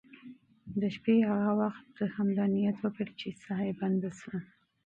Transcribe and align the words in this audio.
د 0.79 0.81
شپې 0.95 1.13
یې 1.19 1.25
هغه 1.31 1.51
وخت 1.61 1.95
همدا 2.15 2.45
نیت 2.53 2.77
وکړ 2.81 3.07
چې 3.19 3.27
ساه 3.43 3.61
یې 3.67 3.73
بنده 3.81 4.09
شوه. 4.19 4.39